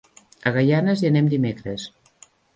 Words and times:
A 0.49 0.53
Gaianes 0.55 1.03
hi 1.03 1.09
anem 1.11 1.29
dimecres. 1.35 1.87